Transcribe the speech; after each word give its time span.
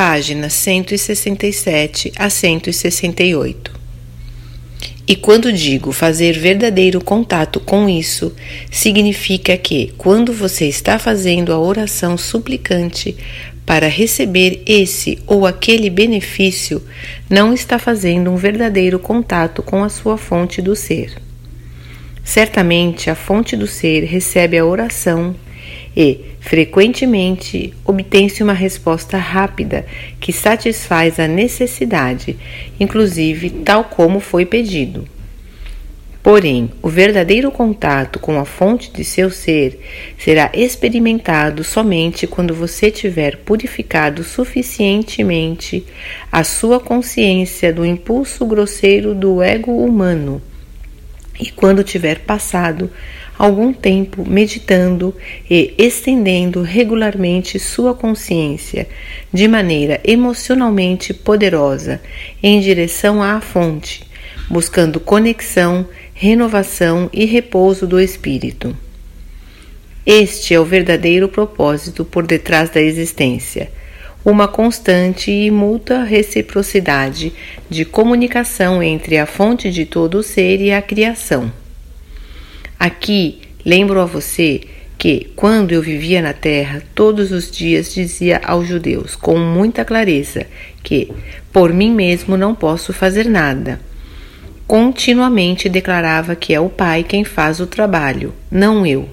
páginas 0.00 0.54
167 0.54 2.10
a 2.16 2.30
168. 2.30 3.70
E 5.06 5.14
quando 5.14 5.52
digo 5.52 5.92
fazer 5.92 6.38
verdadeiro 6.38 7.04
contato 7.04 7.60
com 7.60 7.86
isso, 7.86 8.34
significa 8.70 9.58
que, 9.58 9.92
quando 9.98 10.32
você 10.32 10.64
está 10.64 10.98
fazendo 10.98 11.52
a 11.52 11.58
oração 11.58 12.16
suplicante 12.16 13.14
para 13.66 13.88
receber 13.88 14.62
esse 14.64 15.18
ou 15.26 15.46
aquele 15.46 15.90
benefício, 15.90 16.82
não 17.28 17.52
está 17.52 17.78
fazendo 17.78 18.30
um 18.30 18.36
verdadeiro 18.36 18.98
contato 18.98 19.62
com 19.62 19.84
a 19.84 19.90
sua 19.90 20.16
fonte 20.16 20.62
do 20.62 20.74
ser. 20.74 21.12
Certamente 22.24 23.10
a 23.10 23.14
fonte 23.14 23.54
do 23.54 23.66
ser 23.66 24.04
recebe 24.04 24.56
a 24.56 24.64
oração 24.64 25.36
e, 25.96 26.20
frequentemente, 26.40 27.74
obtém-se 27.84 28.42
uma 28.42 28.52
resposta 28.52 29.16
rápida 29.16 29.84
que 30.20 30.32
satisfaz 30.32 31.18
a 31.18 31.26
necessidade, 31.26 32.36
inclusive 32.78 33.50
tal 33.50 33.84
como 33.84 34.20
foi 34.20 34.46
pedido. 34.46 35.06
Porém, 36.22 36.70
o 36.82 36.88
verdadeiro 36.88 37.50
contato 37.50 38.18
com 38.18 38.38
a 38.38 38.44
fonte 38.44 38.92
de 38.92 39.02
seu 39.02 39.30
ser 39.30 39.80
será 40.18 40.50
experimentado 40.52 41.64
somente 41.64 42.26
quando 42.26 42.54
você 42.54 42.90
tiver 42.90 43.38
purificado 43.38 44.22
suficientemente 44.22 45.82
a 46.30 46.44
sua 46.44 46.78
consciência 46.78 47.72
do 47.72 47.86
impulso 47.86 48.44
grosseiro 48.44 49.14
do 49.14 49.42
ego 49.42 49.82
humano 49.82 50.42
e 51.40 51.50
quando 51.50 51.82
tiver 51.82 52.18
passado 52.20 52.90
algum 53.40 53.72
tempo 53.72 54.22
meditando 54.28 55.16
e 55.48 55.72
estendendo 55.78 56.60
regularmente 56.60 57.58
sua 57.58 57.94
consciência 57.94 58.86
de 59.32 59.48
maneira 59.48 59.98
emocionalmente 60.04 61.14
poderosa 61.14 62.02
em 62.42 62.60
direção 62.60 63.22
à 63.22 63.40
fonte, 63.40 64.02
buscando 64.50 65.00
conexão, 65.00 65.88
renovação 66.12 67.08
e 67.14 67.24
repouso 67.24 67.86
do 67.86 67.98
espírito. 67.98 68.76
Este 70.04 70.52
é 70.52 70.60
o 70.60 70.64
verdadeiro 70.66 71.26
propósito 71.26 72.04
por 72.04 72.26
detrás 72.26 72.68
da 72.68 72.82
existência 72.82 73.72
uma 74.22 74.46
constante 74.46 75.30
e 75.30 75.50
mútua 75.50 76.02
reciprocidade 76.02 77.32
de 77.70 77.86
comunicação 77.86 78.82
entre 78.82 79.16
a 79.16 79.24
fonte 79.24 79.70
de 79.70 79.86
todo 79.86 80.18
o 80.18 80.22
ser 80.22 80.60
e 80.60 80.70
a 80.70 80.82
criação. 80.82 81.50
Aqui 82.80 83.42
lembro 83.62 84.00
a 84.00 84.06
você 84.06 84.62
que, 84.96 85.30
quando 85.36 85.72
eu 85.72 85.82
vivia 85.82 86.22
na 86.22 86.32
terra, 86.32 86.82
todos 86.94 87.30
os 87.30 87.50
dias 87.50 87.92
dizia 87.92 88.40
aos 88.42 88.66
judeus 88.66 89.14
com 89.14 89.36
muita 89.36 89.84
clareza 89.84 90.46
que, 90.82 91.12
por 91.52 91.74
mim 91.74 91.92
mesmo, 91.92 92.38
não 92.38 92.54
posso 92.54 92.94
fazer 92.94 93.26
nada. 93.26 93.78
Continuamente 94.66 95.68
declarava 95.68 96.34
que 96.34 96.54
é 96.54 96.60
o 96.60 96.70
Pai 96.70 97.04
quem 97.04 97.22
faz 97.22 97.60
o 97.60 97.66
trabalho, 97.66 98.32
não 98.50 98.86
eu. 98.86 99.06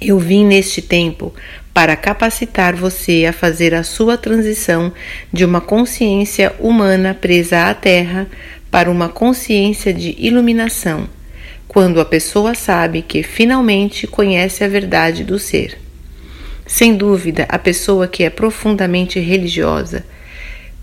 Eu 0.00 0.18
vim 0.18 0.46
neste 0.46 0.80
tempo 0.80 1.34
para 1.74 1.94
capacitar 1.94 2.74
você 2.74 3.26
a 3.26 3.34
fazer 3.34 3.74
a 3.74 3.82
sua 3.82 4.16
transição 4.16 4.94
de 5.30 5.44
uma 5.44 5.60
consciência 5.60 6.54
humana 6.58 7.12
presa 7.12 7.64
à 7.64 7.74
Terra 7.74 8.26
para 8.70 8.90
uma 8.90 9.10
consciência 9.10 9.92
de 9.92 10.14
iluminação, 10.18 11.06
quando 11.68 12.00
a 12.00 12.04
pessoa 12.04 12.54
sabe 12.54 13.02
que 13.02 13.22
finalmente 13.22 14.06
conhece 14.06 14.64
a 14.64 14.68
verdade 14.68 15.22
do 15.22 15.38
ser. 15.38 15.78
Sem 16.66 16.96
dúvida, 16.96 17.46
a 17.48 17.58
pessoa 17.58 18.08
que 18.08 18.24
é 18.24 18.30
profundamente 18.30 19.20
religiosa, 19.20 20.04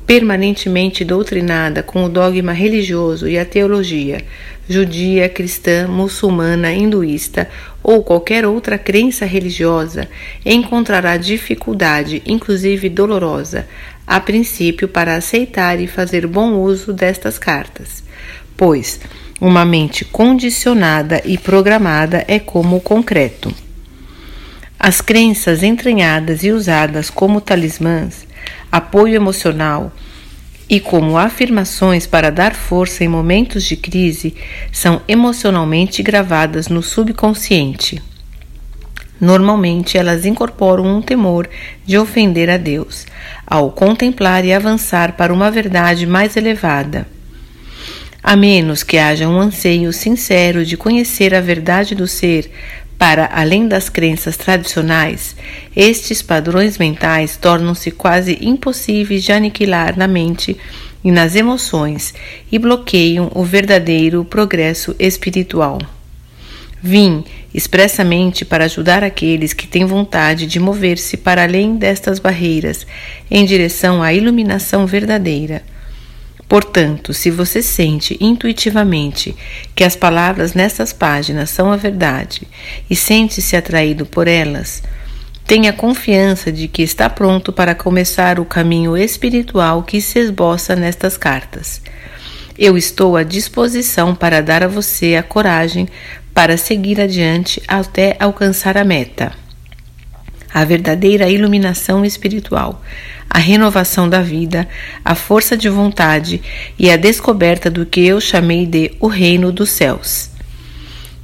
permanentemente 0.06 1.04
doutrinada 1.04 1.82
com 1.82 2.06
o 2.06 2.10
dogma 2.10 2.54
religioso 2.54 3.28
e 3.28 3.40
a 3.40 3.44
teologia 3.44 4.24
judia, 4.68 5.30
cristã, 5.30 5.88
muçulmana, 5.88 6.74
hinduísta 6.74 7.48
ou 7.84 8.04
qualquer 8.04 8.46
outra 8.46 8.78
crença 8.78 9.26
religiosa, 9.26 10.08
encontrará 10.44 11.18
dificuldade, 11.18 12.22
inclusive 12.26 12.90
dolorosa, 12.90 13.68
a 14.08 14.20
princípio 14.20 14.88
para 14.88 15.16
aceitar 15.16 15.80
e 15.80 15.88
fazer 15.88 16.26
bom 16.26 16.54
uso 16.54 16.94
destas 16.94 17.38
cartas, 17.38 18.04
pois 18.58 19.00
uma 19.40 19.66
mente 19.66 20.06
condicionada 20.06 21.22
e 21.26 21.38
programada 21.38 22.24
é 22.28 22.40
como 22.40 22.78
o 22.78 22.82
concreto. 22.82 23.54
As 24.80 25.02
crenças 25.02 25.62
entranhadas 25.62 26.44
e 26.44 26.52
usadas 26.52 27.10
como 27.10 27.42
talismãs, 27.42 28.26
apoio 28.72 29.16
emocional, 29.16 29.92
e 30.70 30.80
como 30.80 31.18
afirmações 31.18 32.08
para 32.08 32.32
dar 32.32 32.56
força 32.56 33.04
em 33.04 33.08
momentos 33.08 33.64
de 33.64 33.76
crise 33.76 34.36
são 34.72 35.02
emocionalmente 35.08 36.02
gravadas 36.02 36.70
no 36.70 36.82
subconsciente. 36.82 38.02
Normalmente 39.22 39.98
elas 39.98 40.26
incorporam 40.26 40.86
um 40.86 41.02
temor 41.02 41.48
de 41.86 41.98
ofender 41.98 42.50
a 42.50 42.58
Deus, 42.58 43.06
ao 43.46 43.72
contemplar 43.72 44.44
e 44.44 44.52
avançar 44.52 45.14
para 45.14 45.34
uma 45.34 45.52
verdade 45.52 46.06
mais 46.08 46.36
elevada. 46.36 47.15
A 48.28 48.36
menos 48.36 48.82
que 48.82 48.98
haja 48.98 49.30
um 49.30 49.40
anseio 49.40 49.94
sincero 49.94 50.66
de 50.66 50.76
conhecer 50.76 51.36
a 51.36 51.40
verdade 51.40 51.94
do 51.94 52.08
ser 52.08 52.50
para 52.98 53.30
além 53.32 53.68
das 53.68 53.88
crenças 53.88 54.36
tradicionais, 54.36 55.36
estes 55.76 56.24
padrões 56.24 56.80
mentais 56.80 57.38
tornam-se 57.38 57.92
quase 57.92 58.40
impossíveis 58.42 59.24
de 59.24 59.32
aniquilar 59.32 59.96
na 59.96 60.08
mente 60.08 60.58
e 61.04 61.12
nas 61.12 61.36
emoções 61.36 62.16
e 62.52 62.58
bloqueiam 62.58 63.32
o 63.36 63.44
verdadeiro 63.44 64.26
progresso 64.26 64.96
espiritual. 64.98 65.78
Vim 66.82 67.24
expressamente 67.54 68.44
para 68.44 68.66
ajudar 68.66 69.04
aqueles 69.04 69.54
que 69.54 69.68
têm 69.68 69.86
vontade 69.86 70.48
de 70.48 70.60
mover-se 70.60 71.16
para 71.16 71.44
além 71.44 71.76
destas 71.76 72.18
barreiras 72.18 72.88
em 73.30 73.46
direção 73.46 74.02
à 74.02 74.12
iluminação 74.12 74.88
verdadeira 74.88 75.62
Portanto, 76.48 77.14
se 77.14 77.32
você 77.32 77.62
sente 77.62 78.18
intuitivamente 78.22 79.36
que 79.74 79.84
as 79.84 79.96
palavras 79.96 80.54
nessas 80.54 80.94
páginas 80.94 81.50
são 81.50 81.72
a 81.72 81.76
verdade 81.76 82.48
e 82.90 82.96
sente-se 82.96 83.56
atraído 83.56 84.06
por 84.06 84.28
elas, 84.28 84.84
tenha 85.48 85.74
confiança 85.74 86.52
de 86.52 86.68
que 86.68 86.84
está 86.84 87.10
pronto 87.10 87.52
para 87.52 87.76
começar 87.76 88.40
o 88.40 88.46
caminho 88.46 88.96
espiritual 88.96 89.84
que 89.84 90.00
se 90.02 90.20
esboça 90.20 90.76
nestas 90.76 91.18
cartas. 91.18 91.82
Eu 92.58 92.78
estou 92.78 93.18
à 93.18 93.24
disposição 93.24 94.16
para 94.16 94.42
dar 94.42 94.64
a 94.64 94.68
você 94.68 95.16
a 95.16 95.24
coragem 95.24 95.90
para 96.34 96.58
seguir 96.58 97.02
adiante 97.02 97.62
até 97.68 98.16
alcançar 98.20 98.78
a 98.78 98.84
meta. 98.84 99.45
A 100.56 100.66
verdadeira 100.66 101.30
iluminação 101.30 102.04
espiritual 102.04 102.82
a 103.36 103.40
renovação 103.40 104.08
da 104.08 104.22
vida, 104.22 104.66
a 105.04 105.14
força 105.14 105.58
de 105.58 105.68
vontade 105.68 106.42
e 106.80 106.90
a 106.90 106.96
descoberta 106.96 107.70
do 107.70 107.86
que 107.86 108.00
eu 108.06 108.22
chamei 108.22 108.66
de 108.66 108.94
o 108.98 109.08
reino 109.08 109.52
dos 109.52 109.72
céus. 109.72 110.30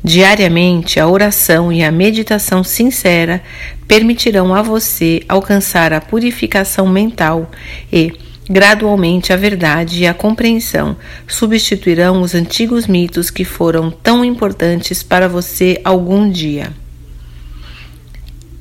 Diariamente, 0.03 0.99
a 0.99 1.07
oração 1.07 1.71
e 1.71 1.81
a 1.81 1.89
meditação 1.89 2.65
sincera 2.65 3.41
permitirão 3.87 4.53
a 4.53 4.61
você 4.61 5.23
alcançar 5.29 5.93
a 5.93 6.01
purificação 6.01 6.85
mental 6.85 7.49
e, 7.93 8.11
gradualmente, 8.49 9.31
a 9.31 9.37
verdade 9.37 10.01
e 10.01 10.07
a 10.07 10.13
compreensão 10.13 10.97
substituirão 11.25 12.21
os 12.21 12.35
antigos 12.35 12.87
mitos 12.87 13.29
que 13.29 13.45
foram 13.45 13.89
tão 13.89 14.25
importantes 14.25 15.01
para 15.01 15.29
você 15.29 15.79
algum 15.85 16.29
dia. 16.29 16.80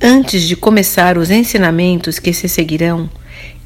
Antes 0.03 0.41
de 0.47 0.55
começar 0.55 1.15
os 1.15 1.29
ensinamentos 1.29 2.17
que 2.17 2.33
se 2.33 2.49
seguirão, 2.49 3.07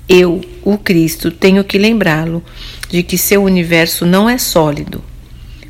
eu, 0.07 0.41
o 0.63 0.77
Cristo, 0.77 1.31
tenho 1.31 1.63
que 1.63 1.77
lembrá-lo 1.77 2.43
de 2.89 3.03
que 3.03 3.17
seu 3.17 3.41
universo 3.41 4.05
não 4.05 4.29
é 4.29 4.37
sólido. 4.37 5.01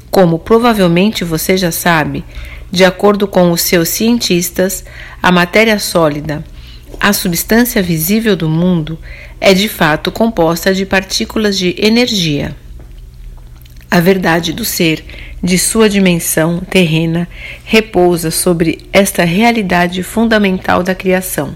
Como 0.09 0.39
provavelmente 0.39 1.23
você 1.23 1.55
já 1.55 1.71
sabe, 1.71 2.25
de 2.71 2.83
acordo 2.83 3.27
com 3.27 3.51
os 3.51 3.61
seus 3.61 3.89
cientistas, 3.89 4.83
a 5.21 5.31
matéria 5.31 5.77
sólida, 5.77 6.43
a 6.99 7.13
substância 7.13 7.83
visível 7.83 8.35
do 8.35 8.49
mundo, 8.49 8.97
é 9.39 9.53
de 9.53 9.69
fato 9.69 10.11
composta 10.11 10.73
de 10.73 10.83
partículas 10.83 11.59
de 11.59 11.75
energia. 11.77 12.57
A 13.91 13.99
verdade 13.99 14.51
do 14.51 14.65
ser, 14.65 15.05
de 15.45 15.59
sua 15.59 15.87
dimensão 15.87 16.59
terrena, 16.59 17.27
repousa 17.63 18.31
sobre 18.31 18.79
esta 18.91 19.23
realidade 19.23 20.01
fundamental 20.01 20.81
da 20.81 20.95
criação. 20.95 21.55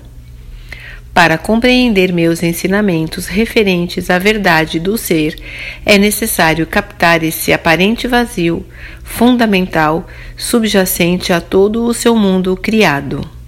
Para 1.12 1.40
compreender 1.40 2.14
meus 2.14 2.44
ensinamentos 2.44 3.26
referentes 3.26 4.12
à 4.12 4.20
verdade 4.20 4.80
do 4.80 4.96
ser, 4.96 5.36
é 5.84 5.98
necessário 5.98 6.68
captar 6.68 7.24
esse 7.24 7.52
aparente 7.52 8.08
vazio 8.08 8.64
fundamental 9.04 10.08
subjacente 10.38 11.34
a 11.34 11.42
todo 11.42 11.84
o 11.84 11.94
seu 11.94 12.16
mundo 12.16 12.56
criado. 12.56 13.39